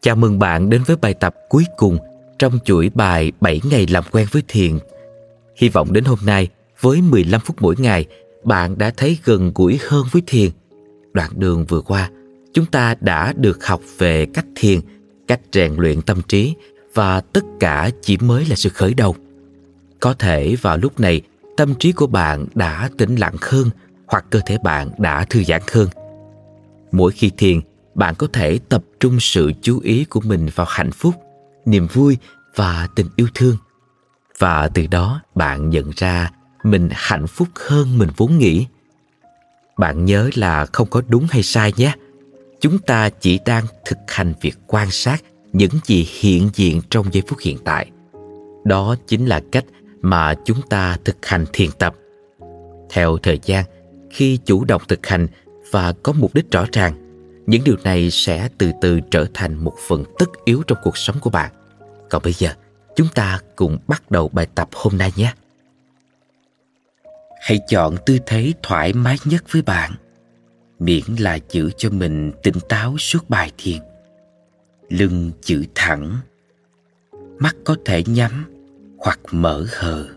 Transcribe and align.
Chào 0.00 0.16
mừng 0.16 0.38
bạn 0.38 0.70
đến 0.70 0.82
với 0.86 0.96
bài 0.96 1.14
tập 1.14 1.34
cuối 1.48 1.64
cùng 1.76 1.98
trong 2.38 2.58
chuỗi 2.64 2.90
bài 2.94 3.32
7 3.40 3.60
ngày 3.70 3.86
làm 3.90 4.04
quen 4.12 4.26
với 4.32 4.42
thiền. 4.48 4.78
Hy 5.56 5.68
vọng 5.68 5.92
đến 5.92 6.04
hôm 6.04 6.18
nay, 6.24 6.48
với 6.80 7.02
15 7.02 7.40
phút 7.40 7.56
mỗi 7.60 7.74
ngày, 7.78 8.06
bạn 8.44 8.78
đã 8.78 8.92
thấy 8.96 9.18
gần 9.24 9.52
gũi 9.54 9.78
hơn 9.88 10.04
với 10.12 10.22
thiền. 10.26 10.50
Đoạn 11.12 11.30
đường 11.34 11.64
vừa 11.64 11.80
qua, 11.80 12.10
chúng 12.52 12.66
ta 12.66 12.94
đã 13.00 13.32
được 13.36 13.66
học 13.66 13.80
về 13.98 14.26
cách 14.34 14.46
thiền, 14.56 14.80
cách 15.28 15.40
rèn 15.52 15.74
luyện 15.76 16.02
tâm 16.02 16.22
trí 16.28 16.54
và 16.94 17.20
tất 17.20 17.44
cả 17.60 17.90
chỉ 18.02 18.18
mới 18.18 18.44
là 18.44 18.56
sự 18.56 18.68
khởi 18.68 18.94
đầu. 18.94 19.16
Có 20.00 20.14
thể 20.14 20.56
vào 20.62 20.78
lúc 20.78 21.00
này, 21.00 21.20
tâm 21.56 21.74
trí 21.74 21.92
của 21.92 22.06
bạn 22.06 22.46
đã 22.54 22.90
tĩnh 22.98 23.16
lặng 23.16 23.36
hơn 23.40 23.70
hoặc 24.06 24.24
cơ 24.30 24.40
thể 24.46 24.58
bạn 24.62 24.90
đã 24.98 25.24
thư 25.24 25.44
giãn 25.44 25.62
hơn. 25.72 25.88
Mỗi 26.92 27.12
khi 27.12 27.30
thiền, 27.38 27.60
bạn 27.96 28.14
có 28.14 28.26
thể 28.32 28.58
tập 28.68 28.84
trung 29.00 29.20
sự 29.20 29.52
chú 29.62 29.80
ý 29.80 30.04
của 30.04 30.20
mình 30.20 30.48
vào 30.54 30.66
hạnh 30.70 30.92
phúc, 30.92 31.14
niềm 31.64 31.86
vui 31.92 32.16
và 32.54 32.88
tình 32.94 33.06
yêu 33.16 33.26
thương. 33.34 33.56
Và 34.38 34.68
từ 34.68 34.86
đó, 34.86 35.20
bạn 35.34 35.70
nhận 35.70 35.90
ra 35.96 36.30
mình 36.62 36.88
hạnh 36.92 37.26
phúc 37.26 37.48
hơn 37.54 37.98
mình 37.98 38.08
vốn 38.16 38.38
nghĩ. 38.38 38.66
Bạn 39.78 40.04
nhớ 40.04 40.30
là 40.34 40.66
không 40.72 40.88
có 40.90 41.02
đúng 41.08 41.26
hay 41.30 41.42
sai 41.42 41.72
nhé. 41.76 41.92
Chúng 42.60 42.78
ta 42.78 43.08
chỉ 43.08 43.38
đang 43.44 43.64
thực 43.84 43.98
hành 44.08 44.34
việc 44.40 44.58
quan 44.66 44.90
sát 44.90 45.24
những 45.52 45.72
gì 45.84 46.08
hiện 46.20 46.50
diện 46.54 46.80
trong 46.90 47.06
giây 47.12 47.22
phút 47.28 47.38
hiện 47.42 47.58
tại. 47.64 47.90
Đó 48.64 48.96
chính 49.06 49.26
là 49.26 49.40
cách 49.52 49.64
mà 50.00 50.34
chúng 50.44 50.62
ta 50.70 50.96
thực 51.04 51.26
hành 51.26 51.44
thiền 51.52 51.70
tập. 51.78 51.94
Theo 52.90 53.18
thời 53.22 53.40
gian, 53.42 53.64
khi 54.10 54.38
chủ 54.44 54.64
động 54.64 54.82
thực 54.88 55.06
hành 55.06 55.26
và 55.70 55.92
có 56.02 56.12
mục 56.12 56.34
đích 56.34 56.50
rõ 56.50 56.64
ràng 56.72 57.05
những 57.46 57.64
điều 57.64 57.76
này 57.84 58.10
sẽ 58.10 58.48
từ 58.58 58.72
từ 58.80 59.00
trở 59.10 59.26
thành 59.34 59.54
một 59.64 59.74
phần 59.88 60.04
tất 60.18 60.26
yếu 60.44 60.62
trong 60.66 60.78
cuộc 60.82 60.96
sống 60.96 61.16
của 61.20 61.30
bạn. 61.30 61.52
Còn 62.10 62.22
bây 62.22 62.32
giờ, 62.32 62.50
chúng 62.96 63.08
ta 63.14 63.40
cùng 63.56 63.78
bắt 63.86 64.10
đầu 64.10 64.28
bài 64.28 64.46
tập 64.54 64.68
hôm 64.72 64.98
nay 64.98 65.12
nhé. 65.16 65.34
Hãy 67.40 67.60
chọn 67.68 67.96
tư 68.06 68.18
thế 68.26 68.52
thoải 68.62 68.92
mái 68.92 69.16
nhất 69.24 69.44
với 69.50 69.62
bạn. 69.62 69.92
Miễn 70.78 71.04
là 71.18 71.38
giữ 71.50 71.70
cho 71.76 71.90
mình 71.90 72.32
tỉnh 72.42 72.54
táo 72.68 72.98
suốt 72.98 73.30
bài 73.30 73.52
thiền. 73.58 73.78
Lưng 74.88 75.30
chữ 75.42 75.64
thẳng. 75.74 76.16
Mắt 77.38 77.56
có 77.64 77.76
thể 77.84 78.02
nhắm 78.06 78.44
hoặc 78.98 79.20
mở 79.30 79.66
hờ. 79.70 80.15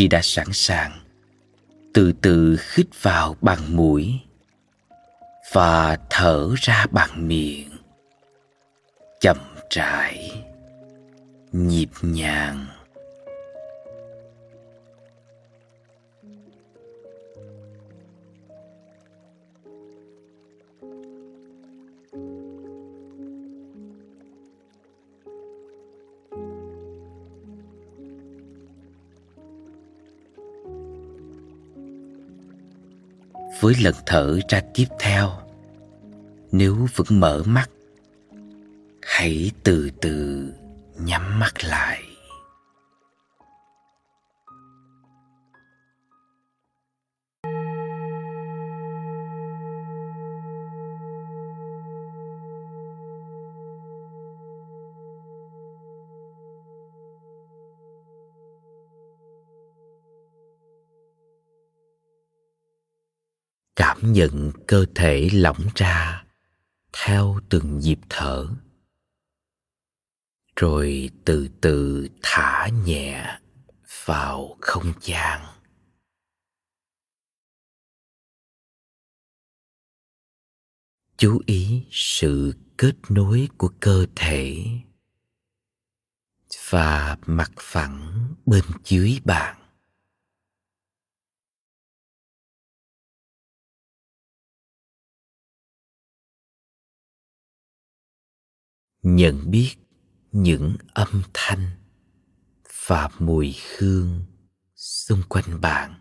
Khi 0.00 0.08
đã 0.08 0.20
sẵn 0.22 0.46
sàng, 0.52 1.00
từ 1.94 2.12
từ 2.22 2.56
hít 2.74 2.86
vào 3.02 3.36
bằng 3.40 3.76
mũi 3.76 4.20
và 5.52 5.98
thở 6.10 6.48
ra 6.56 6.86
bằng 6.90 7.28
miệng, 7.28 7.70
chậm 9.20 9.36
rãi, 9.70 10.44
nhịp 11.52 11.88
nhàng. 12.02 12.66
Với 33.60 33.74
lần 33.80 33.94
thở 34.06 34.38
ra 34.48 34.62
tiếp 34.74 34.86
theo. 35.00 35.30
Nếu 36.52 36.86
vẫn 36.94 37.06
mở 37.10 37.42
mắt, 37.46 37.70
hãy 39.02 39.50
từ 39.62 39.90
từ 40.00 40.48
nhắm 40.98 41.38
mắt 41.38 41.64
lại. 41.64 42.09
Cảm 63.80 64.12
nhận 64.12 64.52
cơ 64.66 64.86
thể 64.94 65.28
lỏng 65.32 65.66
ra 65.74 66.24
theo 66.92 67.40
từng 67.48 67.78
nhịp 67.78 67.98
thở. 68.08 68.48
Rồi 70.56 71.10
từ 71.24 71.48
từ 71.60 72.08
thả 72.22 72.68
nhẹ 72.84 73.38
vào 74.04 74.56
không 74.60 74.92
gian. 75.00 75.40
Chú 81.16 81.40
ý 81.46 81.86
sự 81.90 82.54
kết 82.78 82.94
nối 83.08 83.48
của 83.58 83.70
cơ 83.80 84.06
thể 84.16 84.66
và 86.70 87.16
mặt 87.26 87.50
phẳng 87.58 88.28
bên 88.46 88.64
dưới 88.84 89.20
bạn. 89.24 89.59
Nhận 99.02 99.50
biết 99.50 99.76
những 100.32 100.76
âm 100.94 101.22
thanh 101.34 101.70
và 102.86 103.08
mùi 103.18 103.56
hương 103.76 104.24
xung 104.76 105.22
quanh 105.28 105.60
bạn. 105.60 105.94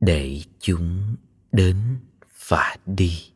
Để 0.00 0.42
chúng 0.60 1.16
đến 1.52 1.98
và 2.48 2.76
đi. 2.86 3.35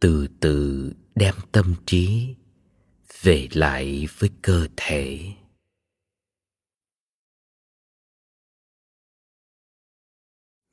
Từ 0.00 0.28
từ 0.40 0.92
đem 1.14 1.34
tâm 1.52 1.74
trí 1.86 2.34
về 3.22 3.48
lại 3.52 4.06
với 4.18 4.30
cơ 4.42 4.68
thể. 4.76 5.32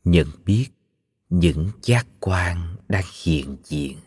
Nhận 0.04 0.28
biết 0.46 0.70
những 1.30 1.72
giác 1.82 2.08
quan 2.20 2.76
đang 2.88 3.06
hiện 3.24 3.58
diện. 3.64 4.00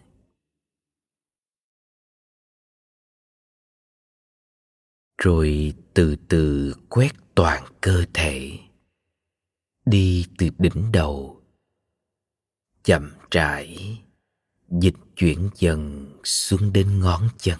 Rồi 5.18 5.74
từ 5.94 6.16
từ 6.28 6.74
quét 6.88 7.12
toàn 7.34 7.64
cơ 7.80 8.04
thể. 8.14 8.58
Đi 9.86 10.26
từ 10.38 10.48
đỉnh 10.58 10.92
đầu, 10.92 11.42
chậm 12.82 13.10
rãi 13.30 14.02
dịch 14.80 14.94
chuyển 15.16 15.50
dần 15.58 16.06
xuống 16.24 16.72
đến 16.72 17.00
ngón 17.00 17.28
chân. 17.38 17.58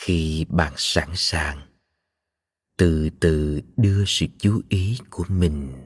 Khi 0.00 0.46
bạn 0.48 0.72
sẵn 0.76 1.08
sàng 1.14 1.66
từ 2.76 3.10
từ 3.20 3.60
đưa 3.76 4.04
sự 4.06 4.26
chú 4.38 4.62
ý 4.68 4.98
của 5.10 5.24
mình 5.28 5.84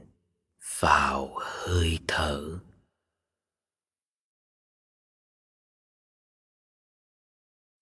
vào 0.79 1.35
hơi 1.41 1.99
thở. 2.07 2.59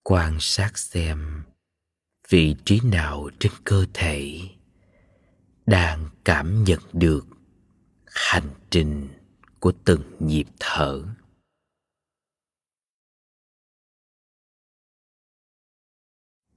Quan 0.02 0.36
sát 0.40 0.78
xem 0.78 1.42
vị 2.28 2.56
trí 2.64 2.80
nào 2.84 3.30
trên 3.38 3.52
cơ 3.64 3.86
thể 3.94 4.40
đang 5.66 6.08
cảm 6.24 6.64
nhận 6.64 6.80
được 6.92 7.26
hành 8.06 8.54
trình 8.70 9.08
của 9.60 9.72
từng 9.84 10.02
nhịp 10.20 10.46
thở. 10.60 11.02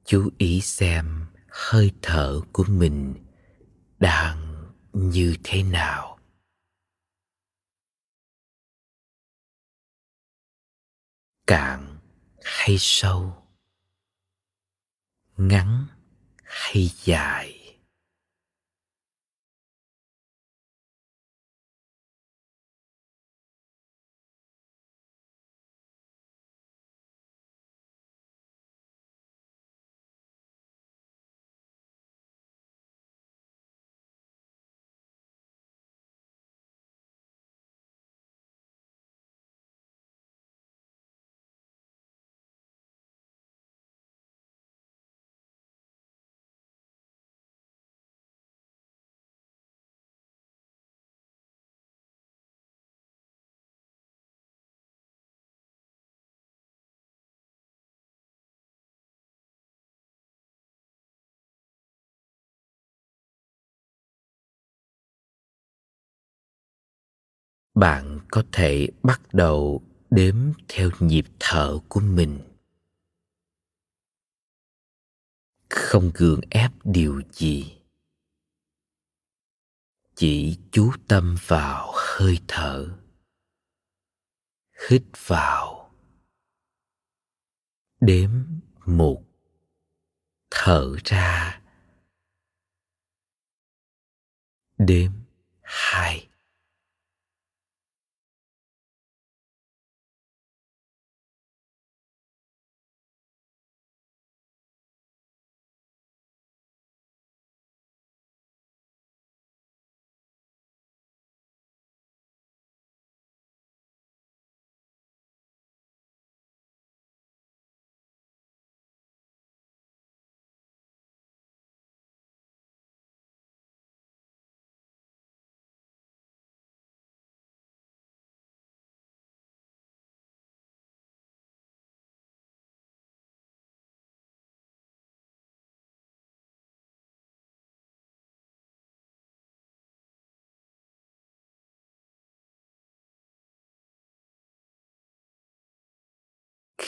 Chú 0.07 0.29
ý 0.37 0.61
xem 0.61 1.25
hơi 1.49 1.91
thở 2.01 2.41
của 2.51 2.63
mình 2.63 3.15
đang 3.99 4.65
như 4.93 5.35
thế 5.43 5.63
nào. 5.63 6.19
Cạn 11.47 11.97
hay 12.43 12.75
sâu, 12.79 13.43
ngắn 15.37 15.85
hay 16.43 16.91
dài. 17.03 17.56
Bạn 67.79 68.19
có 68.31 68.43
thể 68.51 68.87
bắt 69.03 69.21
đầu 69.33 69.81
đếm 70.09 70.35
theo 70.67 70.89
nhịp 70.99 71.25
thở 71.39 71.79
của 71.89 71.99
mình. 71.99 72.39
Không 75.69 76.11
gượng 76.13 76.41
ép 76.49 76.71
điều 76.83 77.21
gì. 77.31 77.77
Chỉ 80.15 80.57
chú 80.71 80.91
tâm 81.07 81.35
vào 81.47 81.91
hơi 81.95 82.39
thở. 82.47 82.97
Hít 84.89 85.03
vào. 85.25 85.91
Đếm 88.01 88.31
một. 88.85 89.23
Thở 90.49 90.95
ra. 91.03 91.61
Đếm 94.77 95.11
hai. 95.61 96.26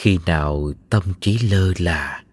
Khi 0.00 0.18
nào 0.26 0.72
tâm 0.90 1.02
trí 1.20 1.38
lơ 1.38 1.72
là, 1.78 2.24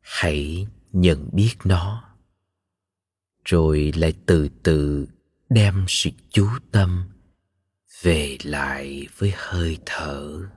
hãy 0.00 0.66
nhận 0.92 1.28
biết 1.32 1.54
nó, 1.64 2.14
rồi 3.44 3.92
lại 3.96 4.14
từ 4.26 4.48
từ 4.62 5.06
đem 5.48 5.84
sự 5.88 6.10
chú 6.30 6.48
tâm 6.72 7.08
về 8.02 8.38
lại 8.42 9.06
với 9.18 9.32
hơi 9.36 9.78
thở. 9.86 10.48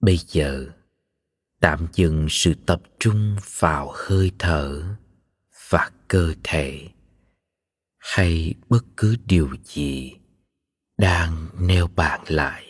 Bây 0.00 0.16
giờ, 0.16 0.66
tạm 1.60 1.86
dừng 1.92 2.26
sự 2.30 2.54
tập 2.66 2.82
trung 2.98 3.36
vào 3.58 3.92
hơi 3.94 4.32
thở 4.38 4.82
và 5.68 5.90
cơ 6.08 6.34
thể. 6.44 6.88
Hay 7.98 8.54
bất 8.68 8.84
cứ 8.96 9.16
điều 9.26 9.48
gì 9.64 10.12
đang 10.98 11.48
neo 11.58 11.86
bạn 11.86 12.20
lại. 12.26 12.69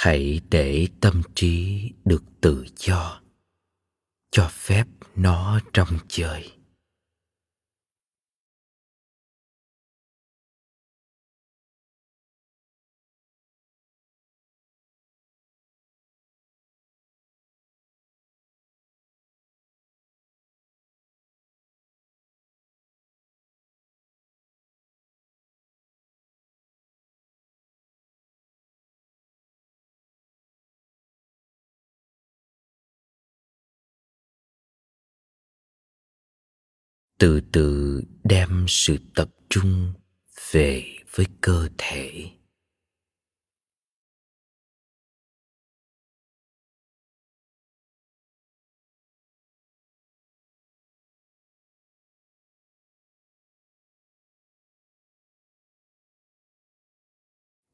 Hãy 0.00 0.40
để 0.50 0.86
tâm 1.00 1.22
trí 1.34 1.82
được 2.04 2.24
tự 2.40 2.64
do 2.76 3.20
cho 4.30 4.48
phép 4.52 4.84
nó 5.16 5.60
trong 5.72 5.88
chơi 6.08 6.52
từ 37.18 37.40
từ 37.52 38.00
đem 38.24 38.64
sự 38.68 38.98
tập 39.14 39.30
trung 39.50 39.92
về 40.52 40.96
với 41.14 41.26
cơ 41.40 41.68
thể. 41.78 42.30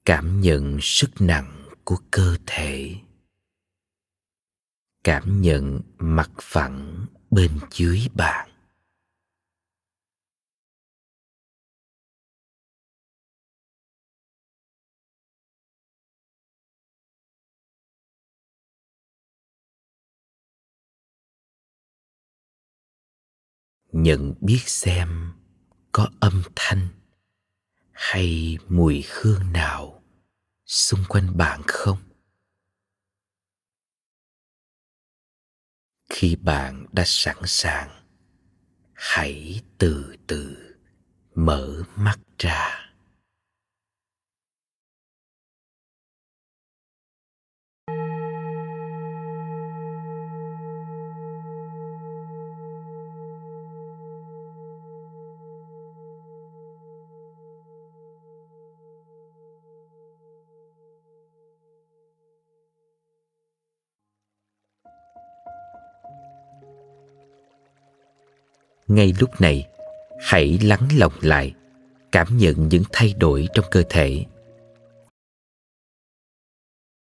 Cảm 0.05 0.41
nhận 0.41 0.79
sức 0.81 1.11
nặng 1.21 1.65
của 1.85 1.97
cơ 2.11 2.37
thể. 2.47 2.95
Cảm 5.05 5.41
nhận 5.41 5.81
mặt 5.99 6.31
phẳng 6.41 7.07
bên 7.31 7.59
dưới 7.71 8.09
bạn. 8.15 8.54
Nhận 23.95 24.35
biết 24.41 24.63
xem 24.67 25.33
có 25.93 26.09
âm 26.21 26.43
thanh 26.57 26.89
hay 27.93 28.59
mùi 28.69 29.05
hương 29.09 29.53
nào 29.53 30.03
xung 30.67 31.01
quanh 31.09 31.37
bạn 31.37 31.63
không? 31.67 31.99
Khi 36.11 36.37
bạn 36.37 36.87
đã 36.93 37.03
sẵn 37.07 37.37
sàng, 37.45 38.05
hãy 38.93 39.61
từ 39.79 40.17
từ 40.27 40.57
mở 41.35 41.83
mắt 41.97 42.19
ra. 42.39 42.84
Ngay 68.89 69.15
lúc 69.21 69.41
này, 69.41 69.67
hãy 70.21 70.59
lắng 70.63 70.89
lòng 70.97 71.13
lại, 71.21 71.55
cảm 72.13 72.39
nhận 72.39 72.69
những 72.69 72.83
thay 72.93 73.15
đổi 73.19 73.49
trong 73.55 73.65
cơ 73.71 73.83
thể. 73.91 74.25